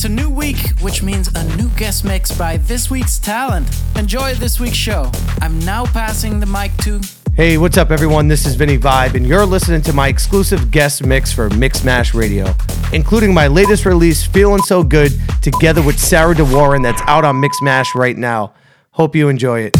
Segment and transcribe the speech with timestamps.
[0.00, 3.68] It's a new week, which means a new guest mix by this week's talent.
[3.96, 5.12] Enjoy this week's show.
[5.42, 7.02] I'm now passing the mic to.
[7.34, 8.26] Hey, what's up, everyone?
[8.26, 12.54] This is Vinny Vibe, and you're listening to my exclusive guest mix for Mixmash Radio,
[12.94, 15.12] including my latest release, Feeling So Good,
[15.42, 18.54] together with Sarah De Warren, that's out on Mixmash right now.
[18.92, 19.76] Hope you enjoy it.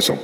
[0.00, 0.23] Solta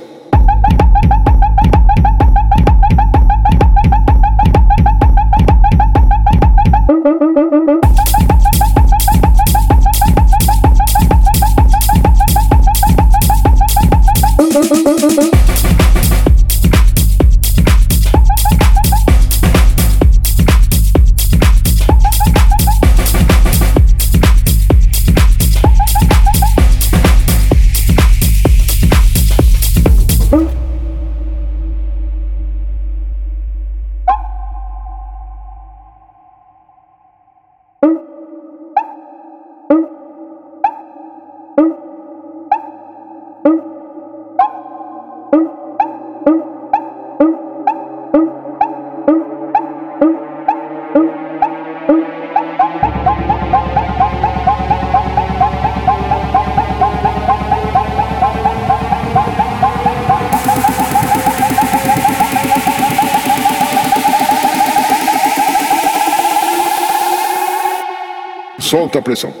[68.95, 69.40] on le.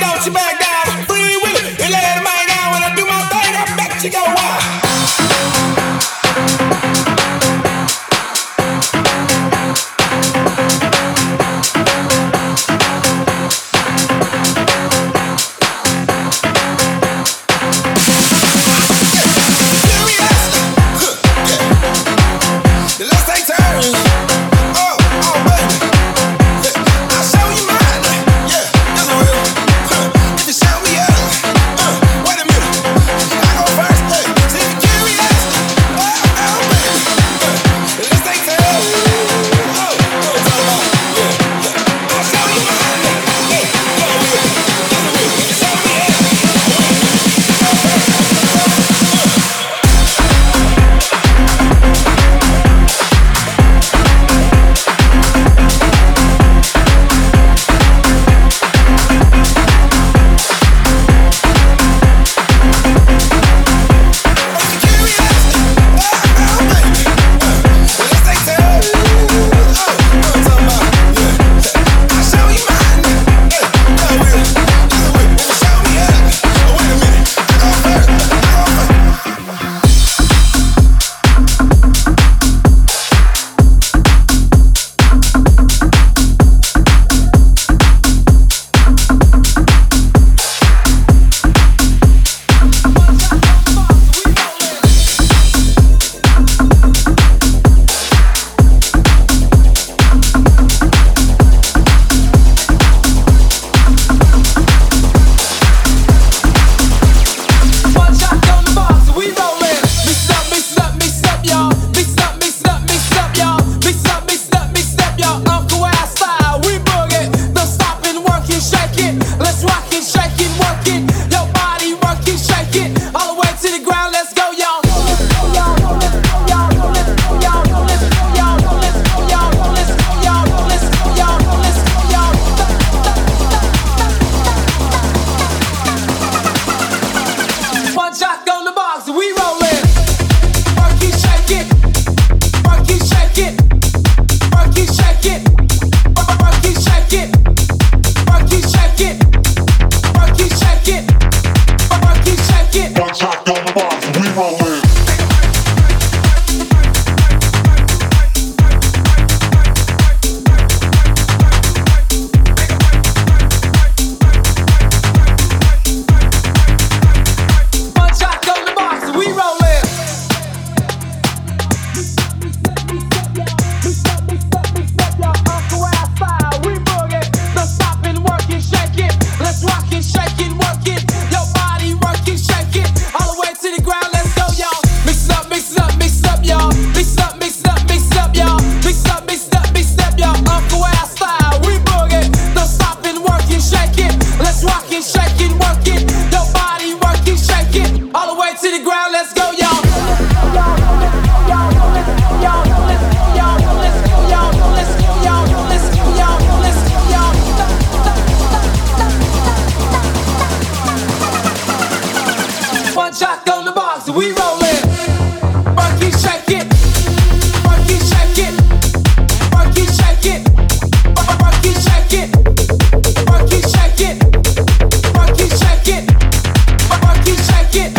[0.00, 0.59] that shit, then don't you back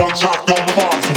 [0.02, 1.11] One shot, one bomb.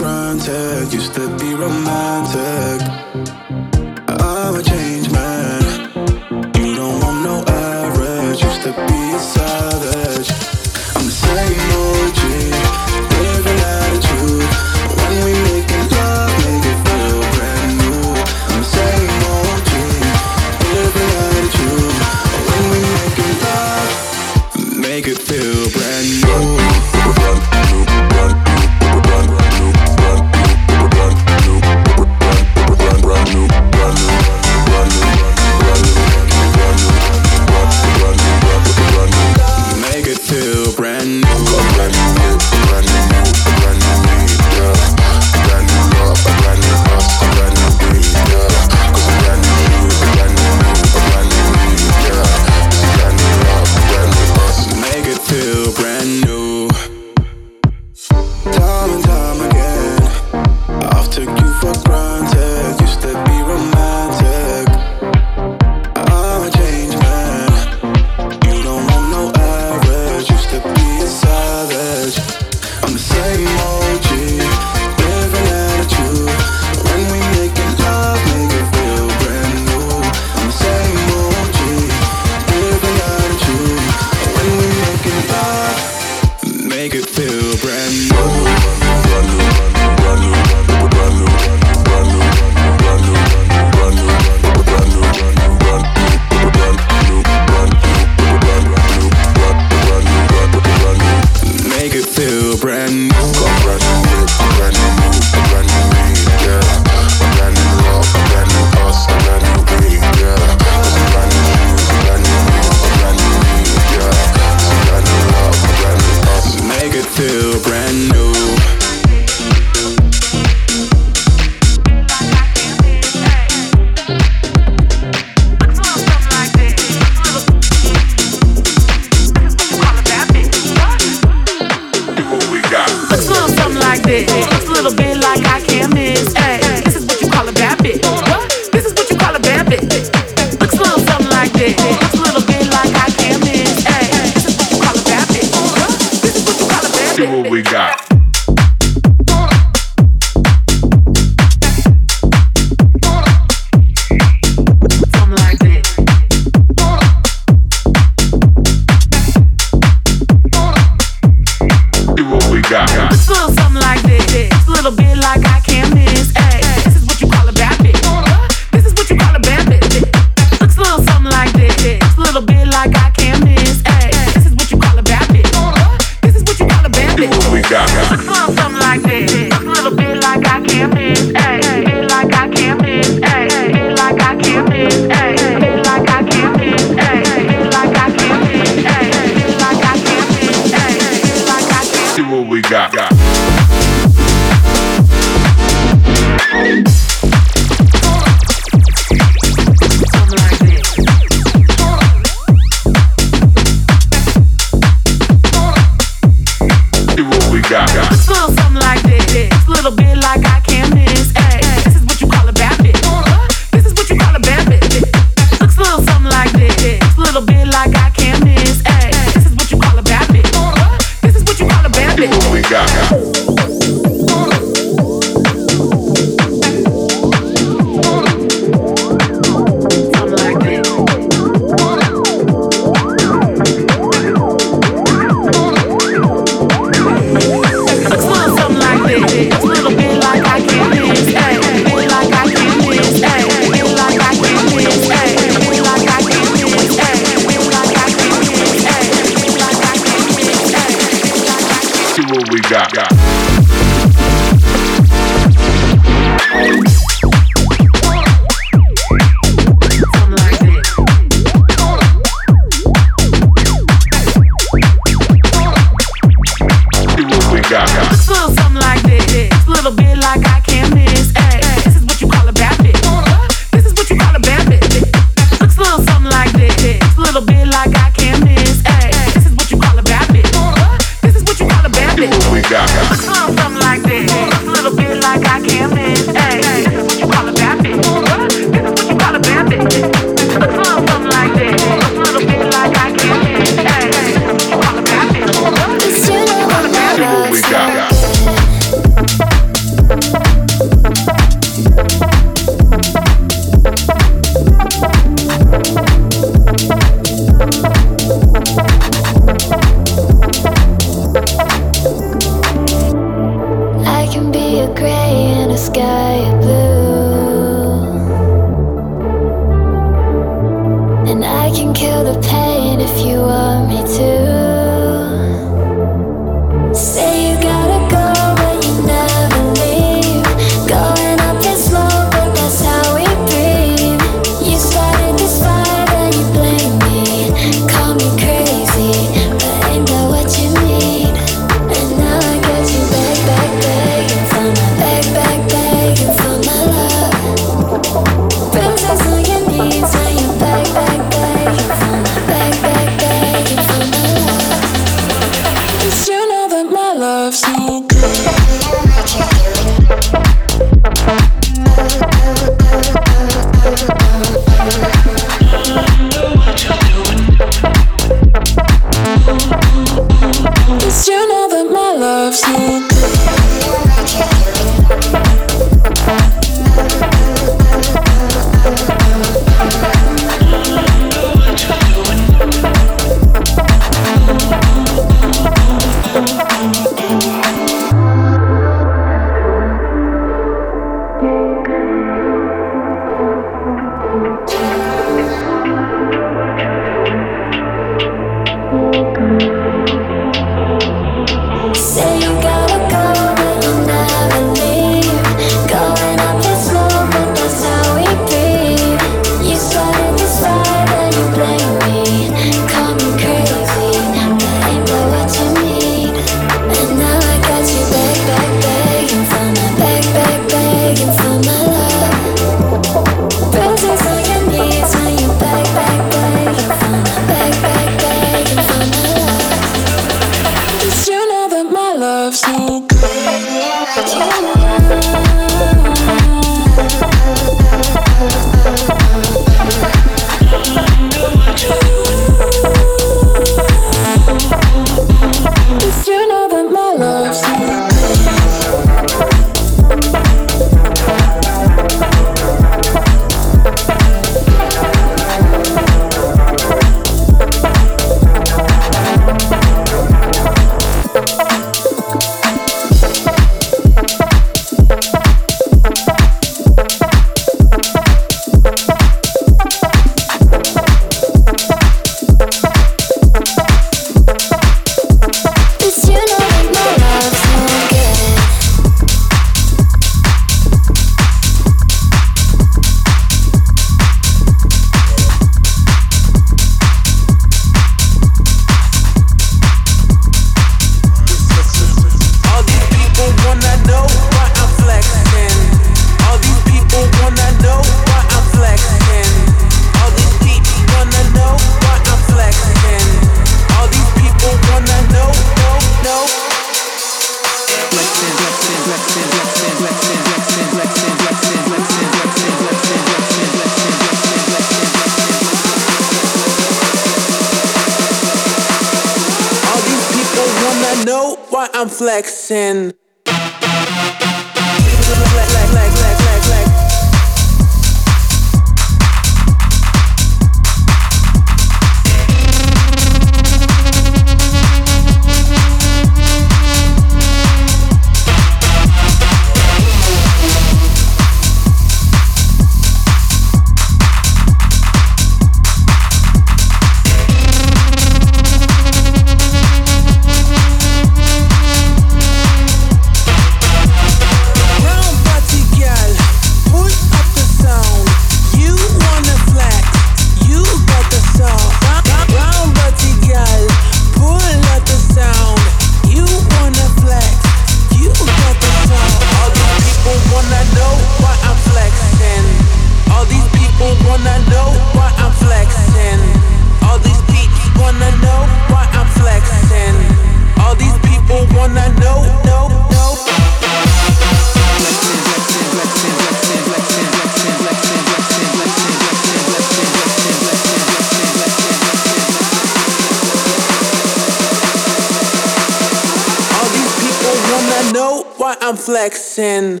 [598.70, 600.00] Why I'm flexing.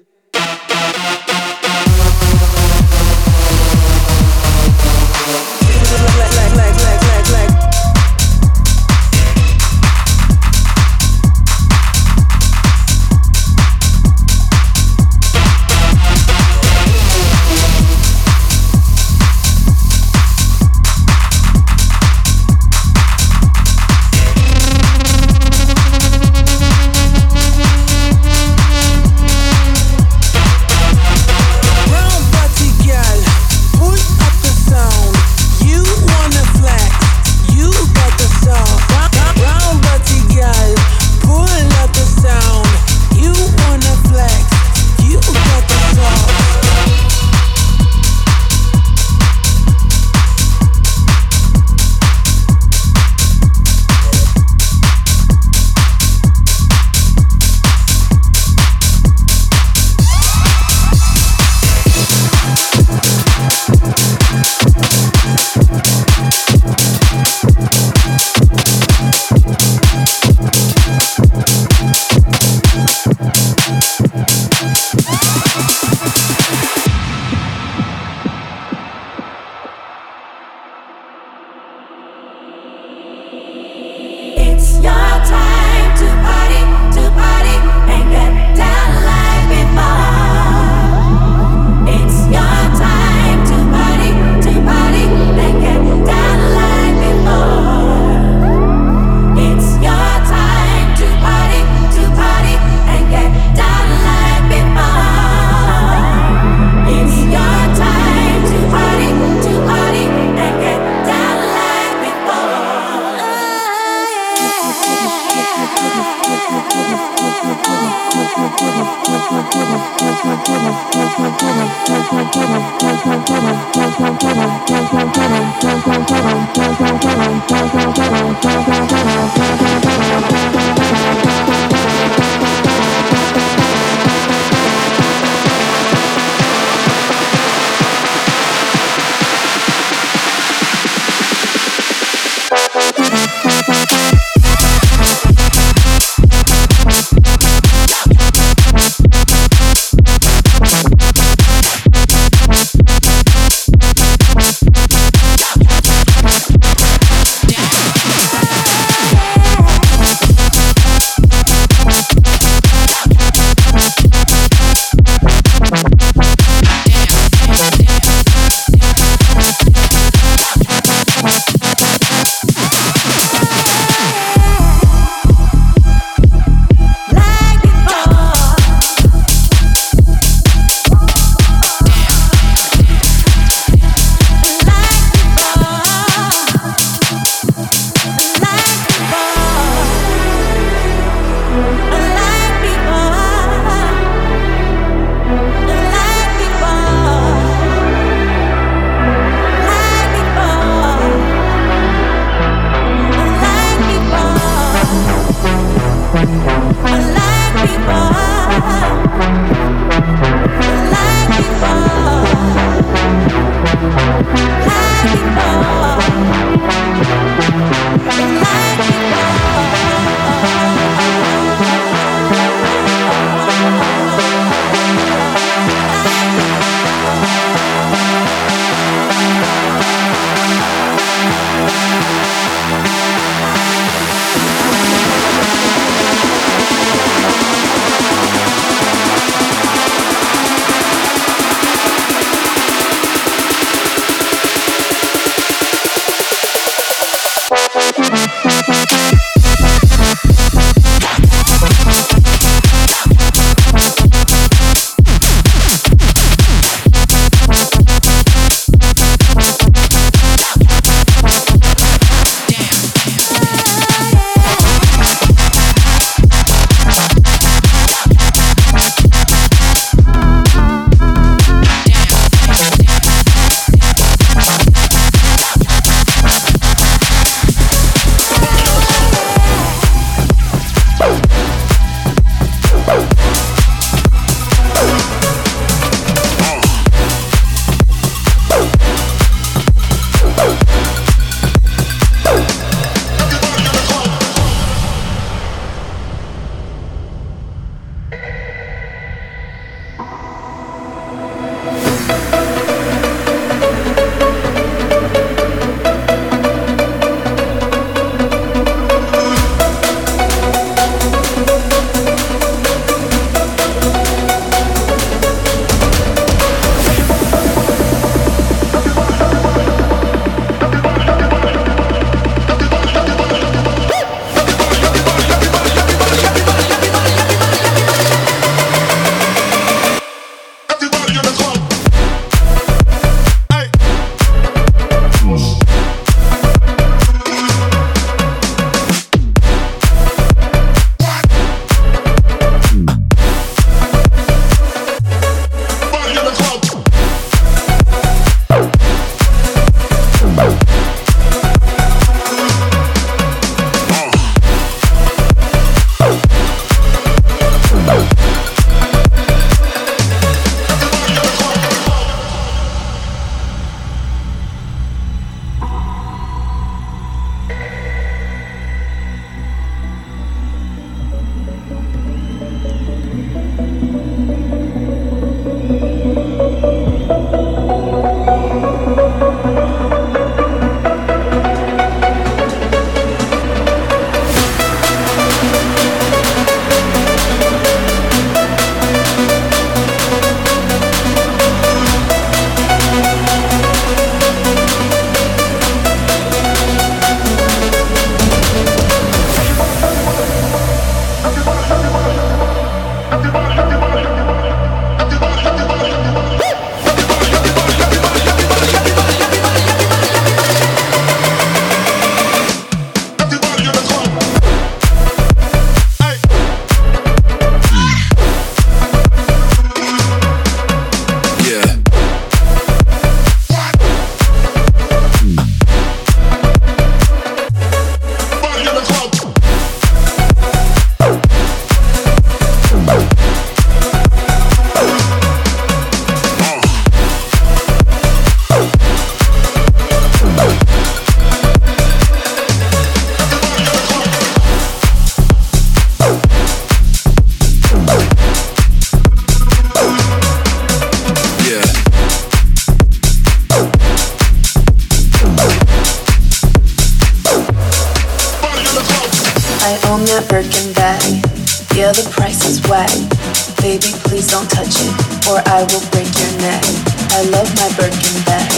[462.80, 464.92] Baby, please don't touch it,
[465.28, 466.64] or I will break your neck.
[467.12, 468.48] I love my Birkin bag.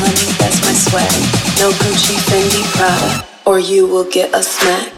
[0.00, 1.12] Honey, that's my swag.
[1.60, 4.90] No Gucci, Fendi, Prada, or you will get a smack.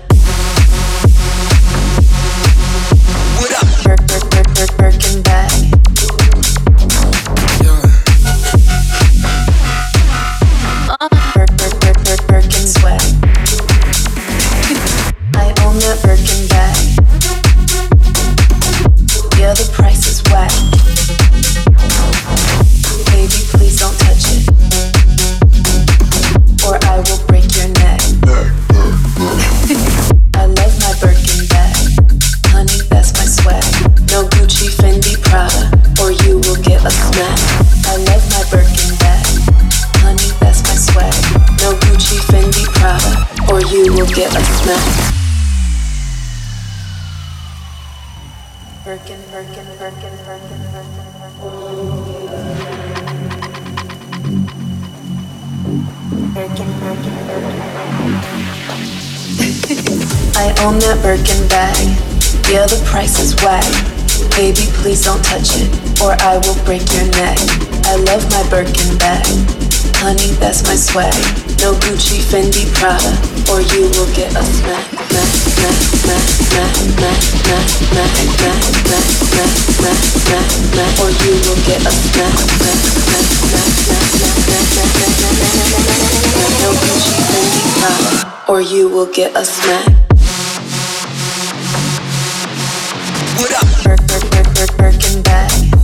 [3.41, 3.67] What up?
[3.83, 5.74] Bir- bir- bir- bir- Birkin bag.
[19.55, 20.74] The price is whack.
[62.55, 63.67] Yeah, the price is whack.
[64.39, 65.67] Baby, please don't touch it,
[65.99, 67.35] or I will break your neck.
[67.91, 69.27] I love my Birkin bag.
[69.99, 71.11] Honey, that's my swag.
[71.59, 73.11] No Gucci, Fendi, Prada,
[73.51, 74.87] or you will get a smack.
[81.03, 82.39] Or you will get a smack.
[86.63, 90.04] No Gucci, Fendi, Prada, or you will get a smack.
[93.37, 93.65] What up?
[93.85, 95.84] Work, work, work, work, working back.